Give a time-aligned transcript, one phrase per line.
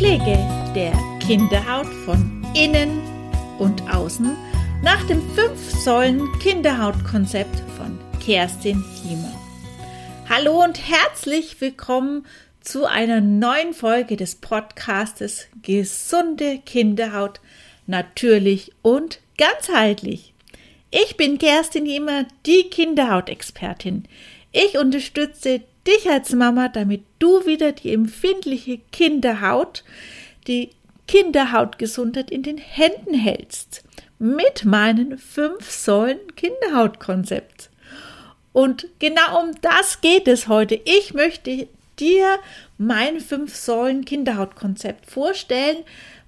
[0.00, 0.40] Pflege
[0.74, 3.02] der Kinderhaut von innen
[3.58, 4.34] und außen
[4.82, 9.38] nach dem 5-Säulen-Kinderhautkonzept von Kerstin Hiemer.
[10.26, 12.24] Hallo und herzlich willkommen
[12.62, 17.42] zu einer neuen Folge des Podcastes Gesunde Kinderhaut,
[17.86, 20.32] natürlich und ganzheitlich.
[20.90, 24.08] Ich bin Kerstin Hiemer, die Kinderhautexpertin.
[24.50, 25.60] Ich unterstütze
[25.90, 29.84] dich als Mama, damit du wieder die empfindliche Kinderhaut,
[30.46, 30.70] die
[31.08, 33.82] Kinderhautgesundheit in den Händen hältst.
[34.18, 37.70] Mit meinen fünf Säulen Kinderhautkonzept.
[38.52, 40.80] Und genau um das geht es heute.
[40.84, 42.38] Ich möchte dir
[42.78, 45.78] mein fünf Säulen Kinderhautkonzept vorstellen,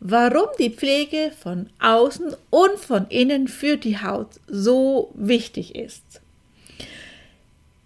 [0.00, 6.21] warum die Pflege von außen und von innen für die Haut so wichtig ist.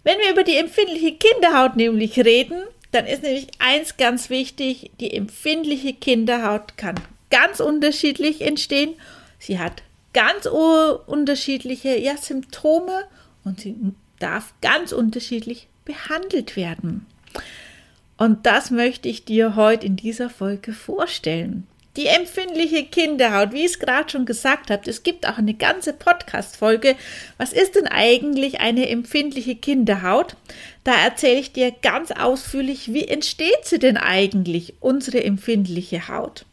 [0.07, 5.13] Wenn wir über die empfindliche Kinderhaut nämlich reden, dann ist nämlich eins ganz wichtig, die
[5.13, 6.95] empfindliche Kinderhaut kann
[7.29, 8.93] ganz unterschiedlich entstehen.
[9.37, 13.03] Sie hat ganz unterschiedliche ja, Symptome
[13.43, 13.75] und sie
[14.19, 17.05] darf ganz unterschiedlich behandelt werden.
[18.15, 21.67] Und das möchte ich dir heute in dieser Folge vorstellen.
[21.97, 25.93] Die empfindliche Kinderhaut, wie ich es gerade schon gesagt habe, es gibt auch eine ganze
[25.93, 26.95] Podcast-Folge.
[27.37, 30.35] Was ist denn eigentlich eine empfindliche Kinderhaut?
[30.83, 36.45] Da erzähle ich dir ganz ausführlich, wie entsteht sie denn eigentlich, unsere empfindliche Haut.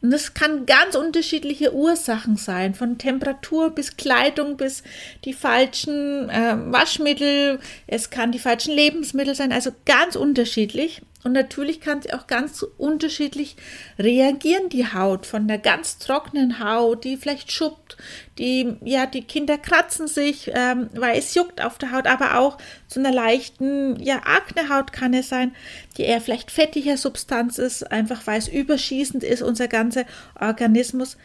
[0.00, 4.84] Und es kann ganz unterschiedliche Ursachen sein, von Temperatur bis Kleidung bis
[5.24, 7.58] die falschen äh, Waschmittel.
[7.88, 11.02] Es kann die falschen Lebensmittel sein, also ganz unterschiedlich.
[11.24, 13.56] Und natürlich kann sie auch ganz unterschiedlich
[13.98, 15.26] reagieren, die Haut.
[15.26, 17.96] Von der ganz trockenen Haut, die vielleicht schuppt,
[18.38, 22.58] die, ja, die Kinder kratzen sich, ähm, weil es juckt auf der Haut, aber auch
[22.86, 25.54] zu einer leichten, ja, Aknehaut kann es sein,
[25.96, 30.04] die eher vielleicht fettiger Substanz ist, einfach weil es überschießend ist, unser ganzer
[30.38, 31.16] Organismus.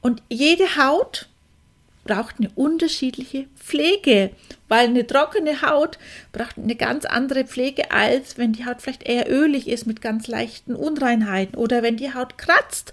[0.00, 1.28] Und jede Haut
[2.04, 4.30] braucht eine unterschiedliche Pflege,
[4.68, 5.98] weil eine trockene Haut
[6.32, 10.26] braucht eine ganz andere Pflege, als wenn die Haut vielleicht eher ölig ist mit ganz
[10.26, 12.92] leichten Unreinheiten oder wenn die Haut kratzt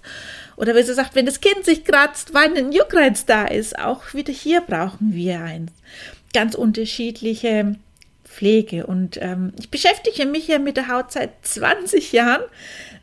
[0.56, 3.78] oder wie sie sagt, wenn das Kind sich kratzt, weil ein Juckreiz da ist.
[3.78, 5.72] Auch wieder hier brauchen wir eins.
[6.32, 7.76] Ganz unterschiedliche
[8.24, 12.42] Pflege und ähm, ich beschäftige mich ja mit der Haut seit 20 Jahren.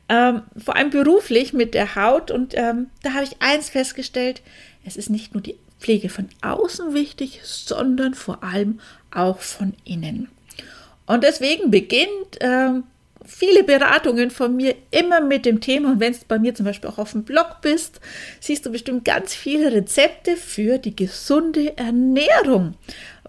[0.09, 4.41] Ähm, vor allem beruflich mit der Haut und ähm, da habe ich eins festgestellt,
[4.85, 10.27] es ist nicht nur die Pflege von außen wichtig, sondern vor allem auch von innen.
[11.05, 12.71] Und deswegen beginnt äh,
[13.25, 16.89] viele Beratungen von mir immer mit dem Thema, und wenn du bei mir zum Beispiel
[16.89, 18.01] auch auf dem Blog bist,
[18.41, 22.73] siehst du bestimmt ganz viele Rezepte für die gesunde Ernährung.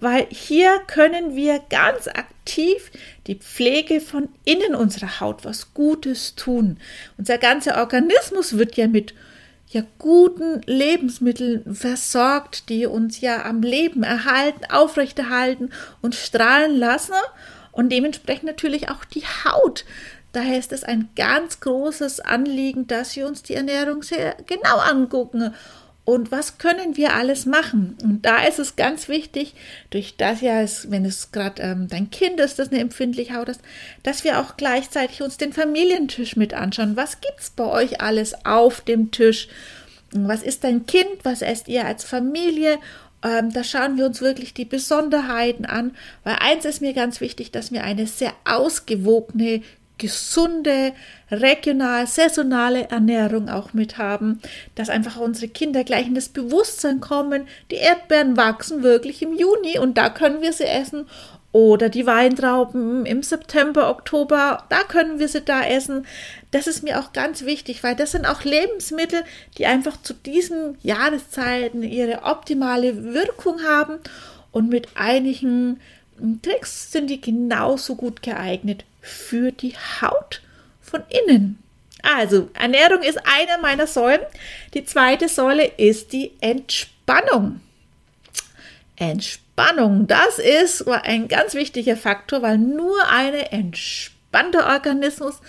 [0.01, 2.91] Weil hier können wir ganz aktiv
[3.29, 6.79] die Pflege von innen unserer Haut was Gutes tun.
[7.19, 9.15] Unser ganzer Organismus wird ja mit
[9.71, 15.71] ja guten Lebensmitteln versorgt, die uns ja am Leben erhalten, aufrechterhalten
[16.01, 17.15] und strahlen lassen
[17.73, 19.85] und dementsprechend natürlich auch die Haut.
[20.33, 25.55] Daher ist es ein ganz großes Anliegen, dass wir uns die Ernährung sehr genau angucken
[26.09, 27.95] und was können wir alles machen?
[28.03, 29.53] Und da ist es ganz wichtig,
[29.91, 33.51] durch das ja, es, wenn es gerade ähm, dein Kind ist, das eine empfindliche Haut
[33.51, 33.61] ist,
[34.05, 36.97] dass wir auch gleichzeitig uns den Familientisch mit anschauen.
[36.97, 39.49] Was gibt es bei euch alles auf dem Tisch?
[40.13, 41.11] Was ist dein Kind?
[41.25, 42.79] Was esst ihr als Familie?
[43.23, 45.95] Ähm, da schauen wir uns wirklich die Besonderheiten an,
[46.25, 49.61] weil eins ist mir ganz wichtig, dass wir eine sehr ausgewogene,
[49.99, 50.93] gesunde,
[51.31, 54.41] regional, saisonale Ernährung auch mit haben,
[54.75, 59.79] dass einfach unsere Kinder gleich in das Bewusstsein kommen, die Erdbeeren wachsen wirklich im Juni
[59.79, 61.07] und da können wir sie essen
[61.53, 66.07] oder die Weintrauben im September, Oktober, da können wir sie da essen.
[66.51, 69.23] Das ist mir auch ganz wichtig, weil das sind auch Lebensmittel,
[69.57, 73.99] die einfach zu diesen Jahreszeiten ihre optimale Wirkung haben
[74.53, 75.81] und mit einigen
[76.43, 80.43] Tricks sind die genauso gut geeignet für die Haut
[80.81, 81.63] von innen.
[82.03, 84.21] Also, Ernährung ist eine meiner Säulen.
[84.75, 87.61] Die zweite Säule ist die Entspannung.
[88.97, 95.41] Entspannung, das ist ein ganz wichtiger Faktor, weil nur eine entspannte Organismus,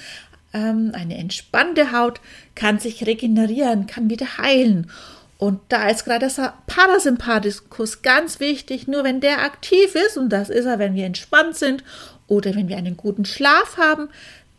[0.53, 2.21] ähm, eine entspannte Haut
[2.55, 4.91] kann sich regenerieren, kann wieder heilen.
[5.37, 8.87] Und da ist gerade der Parasympathikus ganz wichtig.
[8.87, 11.83] Nur wenn der aktiv ist, und das ist er, wenn wir entspannt sind
[12.29, 14.09] oder wenn wir einen guten Schlaf haben,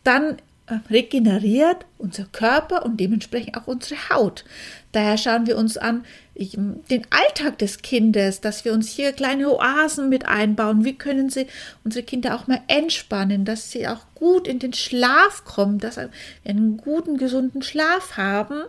[0.03, 0.37] dann
[0.67, 4.45] äh, regeneriert unser Körper und dementsprechend auch unsere Haut.
[4.91, 6.03] Daher schauen wir uns an
[6.35, 10.85] den Alltag des Kindes, dass wir uns hier kleine Oasen mit einbauen.
[10.85, 11.47] Wie können sie
[11.83, 16.09] unsere Kinder auch mal entspannen, dass sie auch gut in den Schlaf kommen, dass wir
[16.45, 18.63] einen guten, gesunden Schlaf haben,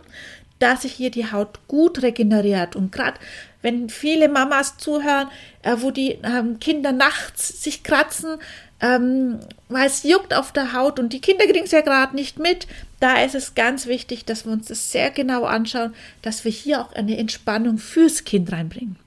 [0.59, 2.75] dass sich hier die Haut gut regeneriert.
[2.75, 3.19] Und gerade
[3.61, 5.29] wenn viele Mamas zuhören,
[5.63, 8.37] äh, wo die ähm, Kinder nachts sich kratzen,
[8.83, 9.39] ähm,
[9.69, 12.67] weil es juckt auf der Haut und die Kinder kriegen es ja gerade nicht mit.
[12.99, 16.81] Da ist es ganz wichtig, dass wir uns das sehr genau anschauen, dass wir hier
[16.81, 18.97] auch eine Entspannung fürs Kind reinbringen.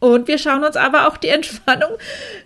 [0.00, 1.90] Und wir schauen uns aber auch die Entspannung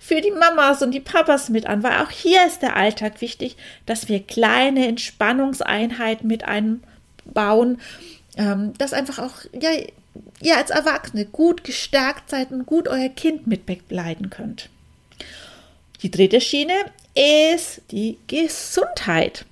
[0.01, 3.57] für die Mamas und die Papas mit an, weil auch hier ist der Alltag wichtig,
[3.87, 7.81] dass wir kleine Entspannungseinheiten mit einbauen,
[8.37, 9.71] ähm, dass einfach auch, ja,
[10.41, 14.69] ihr als Erwachsene gut gestärkt seid und gut euer Kind mit begleiten könnt.
[16.03, 16.75] Die dritte Schiene
[17.15, 19.45] ist die Gesundheit.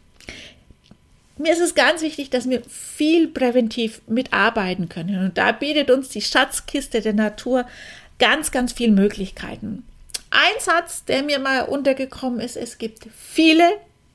[1.38, 5.24] Mir ist es ganz wichtig, dass wir viel präventiv mitarbeiten können.
[5.24, 7.66] Und da bietet uns die Schatzkiste der Natur
[8.18, 9.84] ganz, ganz viele Möglichkeiten.
[10.30, 13.68] Ein Satz, der mir mal untergekommen ist, es gibt viele,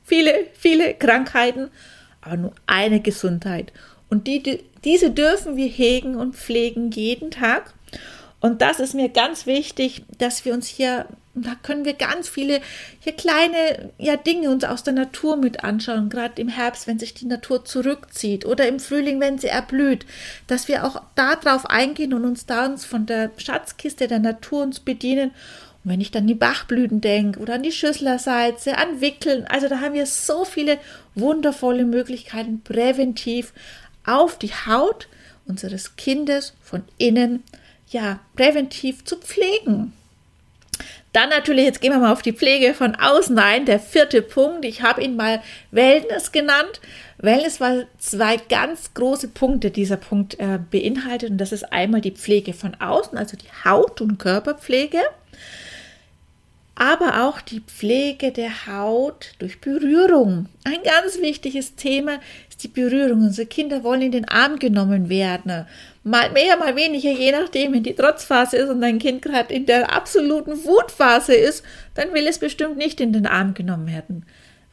[0.03, 1.69] viele, viele Krankheiten,
[2.21, 3.73] aber nur eine Gesundheit.
[4.09, 7.73] Und die, diese dürfen wir hegen und pflegen jeden Tag.
[8.39, 11.07] Und das ist mir ganz wichtig, dass wir uns hier,
[11.43, 12.61] da können wir ganz viele
[12.99, 17.13] hier kleine ja, Dinge uns aus der Natur mit anschauen, gerade im Herbst, wenn sich
[17.13, 20.05] die Natur zurückzieht oder im Frühling, wenn sie erblüht,
[20.47, 24.79] dass wir auch darauf eingehen und uns da uns von der Schatzkiste der Natur uns
[24.79, 25.31] bedienen.
[25.83, 29.67] Und wenn ich dann an die Bachblüten denke oder an die Schüsslersalze, an Wickeln, also
[29.67, 30.77] da haben wir so viele
[31.15, 33.51] wundervolle Möglichkeiten präventiv
[34.05, 35.09] auf die Haut
[35.47, 37.43] unseres Kindes von innen
[37.89, 39.93] ja, präventiv zu pflegen.
[41.13, 43.65] Dann natürlich, jetzt gehen wir mal auf die Pflege von außen ein.
[43.65, 45.41] Der vierte Punkt, ich habe ihn mal
[45.71, 46.81] Wellness genannt.
[47.17, 51.29] Wellness war zwei ganz große Punkte, dieser Punkt äh, beinhaltet.
[51.31, 54.99] Und das ist einmal die Pflege von außen, also die Haut- und Körperpflege
[56.75, 60.47] aber auch die Pflege der Haut durch Berührung.
[60.65, 62.19] Ein ganz wichtiges Thema
[62.49, 63.21] ist die Berührung.
[63.21, 65.65] Unsere Kinder wollen in den Arm genommen werden.
[66.07, 69.65] Mal mehr, mal weniger, je nachdem, wenn die Trotzphase ist und dein Kind gerade in
[69.65, 71.63] der absoluten Wutphase ist,
[71.95, 74.23] dann will es bestimmt nicht in den Arm genommen werden.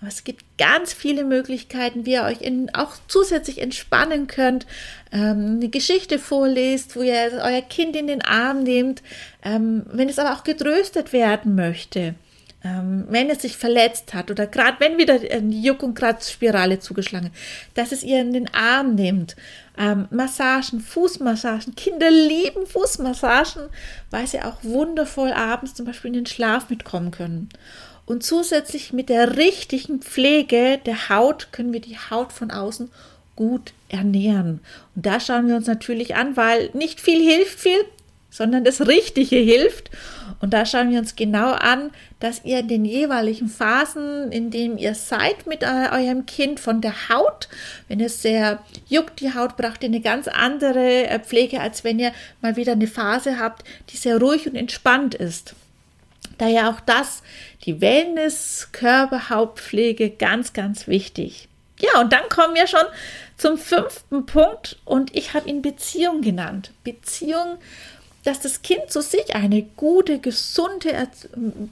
[0.03, 4.67] Aber es gibt ganz viele Möglichkeiten, wie ihr euch in, auch zusätzlich entspannen könnt,
[5.11, 9.03] ähm, eine Geschichte vorlest, wo ihr euer Kind in den Arm nehmt,
[9.43, 12.15] ähm, wenn es aber auch getröstet werden möchte,
[12.65, 17.31] ähm, wenn es sich verletzt hat oder gerade wenn wieder eine Juck- und Kratzspirale zugeschlagen,
[17.75, 19.37] dass es ihr in den Arm nimmt.
[19.77, 21.75] Ähm, Massagen, Fußmassagen.
[21.75, 23.69] Kinder lieben Fußmassagen,
[24.11, 27.49] weil sie auch wundervoll abends zum Beispiel in den Schlaf mitkommen können.
[28.05, 32.91] Und zusätzlich mit der richtigen Pflege der Haut können wir die Haut von außen
[33.37, 34.61] gut ernähren.
[34.95, 37.85] Und da schauen wir uns natürlich an, weil nicht viel hilft viel,
[38.33, 39.91] sondern das Richtige hilft.
[40.41, 44.79] Und da schauen wir uns genau an, dass ihr in den jeweiligen Phasen, in denen
[44.79, 47.49] ihr seid mit eurem Kind von der Haut,
[47.87, 48.59] wenn es sehr
[48.89, 52.73] juckt, die Haut braucht ihr eine ganz andere äh, Pflege, als wenn ihr mal wieder
[52.73, 55.55] eine Phase habt, die sehr ruhig und entspannt ist.
[56.39, 57.23] Daher auch das,
[57.65, 61.49] die Wellness, Körper, Hautpflege, ganz, ganz wichtig.
[61.79, 62.87] Ja, und dann kommen wir schon
[63.37, 66.71] zum fünften Punkt und ich habe ihn Beziehung genannt.
[66.85, 67.59] Beziehung
[68.25, 71.09] dass das Kind zu sich eine gute, gesunde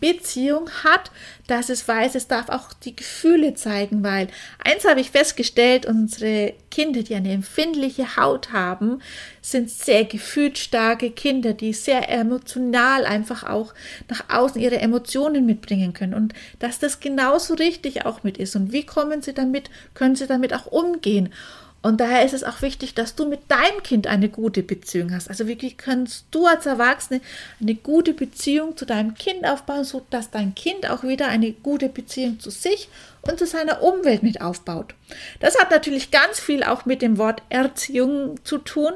[0.00, 1.11] Beziehung hat,
[1.47, 6.55] dass es weiß, es darf auch die Gefühle zeigen, weil eins habe ich festgestellt, unsere
[6.70, 9.00] Kinder, die eine empfindliche Haut haben,
[9.42, 13.75] sind sehr gefühlsstarke Kinder, die sehr emotional einfach auch
[14.09, 16.14] nach außen ihre Emotionen mitbringen können.
[16.14, 18.54] Und dass das genauso richtig auch mit ist.
[18.54, 21.30] Und wie kommen sie damit, können sie damit auch umgehen
[21.82, 25.30] und daher ist es auch wichtig, dass du mit deinem Kind eine gute Beziehung hast.
[25.30, 27.22] Also wie kannst du als Erwachsene
[27.58, 31.88] eine gute Beziehung zu deinem Kind aufbauen, so dass dein Kind auch wieder eine gute
[31.88, 32.88] Beziehung zu sich
[33.22, 34.94] und zu seiner Umwelt mit aufbaut.
[35.40, 38.92] Das hat natürlich ganz viel auch mit dem Wort Erziehung zu tun.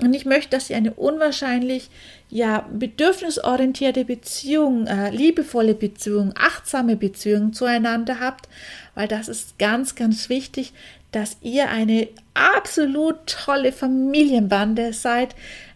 [0.00, 1.88] Und ich möchte, dass ihr eine unwahrscheinlich
[2.28, 8.48] ja bedürfnisorientierte Beziehung, äh, liebevolle Beziehung, achtsame Beziehung zueinander habt,
[8.94, 10.72] weil das ist ganz, ganz wichtig,
[11.12, 15.34] dass ihr eine absolut tolle Familienbande seid,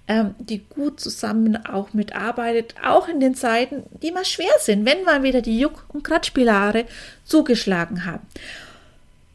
[0.08, 5.04] ähm, die gut zusammen auch mitarbeitet, auch in den Zeiten, die mal schwer sind, wenn
[5.04, 6.86] mal wieder die Juck- und Kratzspirale
[7.24, 8.26] zugeschlagen haben.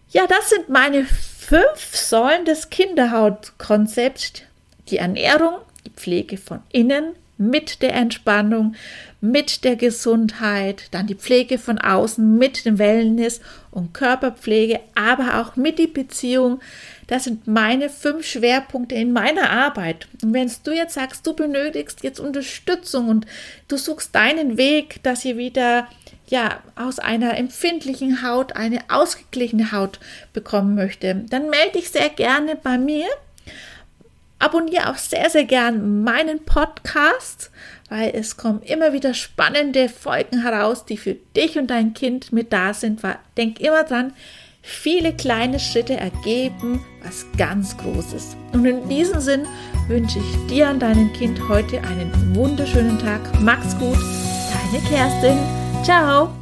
[0.10, 4.44] Ja, das sind meine fünf Säulen des Kinderhautkonzepts.
[4.90, 8.76] Die Ernährung, die Pflege von innen, mit der Entspannung,
[9.24, 13.40] mit der Gesundheit, dann die Pflege von außen, mit dem Wellness
[13.72, 16.60] und Körperpflege, aber auch mit die Beziehung.
[17.08, 20.10] Das sind meine fünf Schwerpunkte in meiner Arbeit.
[20.22, 23.26] Und wenn du jetzt sagst, du benötigst jetzt Unterstützung und
[23.70, 25.88] du suchst deinen Weg, dass ihr wieder
[26.28, 30.00] ja aus einer empfindlichen Haut eine ausgeglichene Haut
[30.34, 33.08] bekommen möchte, dann melde dich sehr gerne bei mir.
[34.44, 37.50] Abonniere auch sehr, sehr gern meinen Podcast,
[37.88, 42.52] weil es kommen immer wieder spannende Folgen heraus, die für dich und dein Kind mit
[42.52, 43.00] da sind.
[43.38, 44.12] Denk immer dran,
[44.62, 48.36] viele kleine Schritte ergeben was ganz Großes.
[48.52, 49.48] Und in diesem Sinn
[49.88, 53.22] wünsche ich dir und deinem Kind heute einen wunderschönen Tag.
[53.40, 53.98] Mach's gut,
[54.52, 55.38] deine Kerstin.
[55.86, 56.34] Ciao.